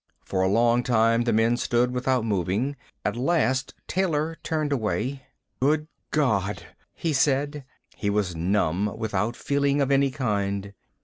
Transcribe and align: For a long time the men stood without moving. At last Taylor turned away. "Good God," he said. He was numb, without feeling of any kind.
For 0.25 0.41
a 0.41 0.47
long 0.47 0.81
time 0.81 1.25
the 1.25 1.31
men 1.31 1.57
stood 1.57 1.91
without 1.91 2.25
moving. 2.25 2.75
At 3.05 3.15
last 3.15 3.75
Taylor 3.87 4.35
turned 4.41 4.71
away. 4.71 5.27
"Good 5.59 5.87
God," 6.09 6.63
he 6.95 7.13
said. 7.13 7.65
He 7.95 8.09
was 8.09 8.35
numb, 8.35 8.97
without 8.97 9.35
feeling 9.35 9.79
of 9.79 9.91
any 9.91 10.09
kind. 10.09 10.73